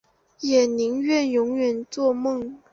[0.39, 2.59] 也宁愿永远作梦